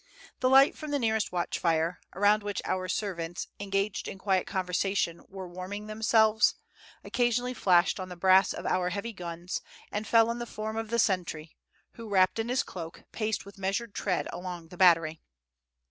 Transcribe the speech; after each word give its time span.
The 0.39 0.49
light 0.49 0.75
from 0.75 0.89
the 0.89 0.97
nearest 0.97 1.31
watch 1.31 1.59
fire, 1.59 1.99
around 2.15 2.41
which 2.41 2.59
our 2.65 2.87
servants, 2.87 3.45
engaged 3.59 4.07
in 4.07 4.17
quiet 4.17 4.47
conversation, 4.47 5.21
were 5.29 5.47
warming 5.47 5.85
themselves, 5.85 6.55
occasionally 7.03 7.53
flashed 7.53 7.99
on 7.99 8.09
the 8.09 8.15
brass 8.15 8.51
of 8.51 8.65
our 8.65 8.89
heavy 8.89 9.13
guns, 9.13 9.61
and 9.91 10.07
fell 10.07 10.31
on 10.31 10.39
the 10.39 10.47
form 10.47 10.75
of 10.75 10.89
the 10.89 10.97
sentry, 10.97 11.55
who, 11.91 12.09
wrapped 12.09 12.39
in 12.39 12.49
his 12.49 12.63
cloak, 12.63 13.03
paced 13.11 13.45
with 13.45 13.59
measured 13.59 13.93
tread 13.93 14.27
along 14.33 14.69
the 14.69 14.75
battery. 14.77 15.21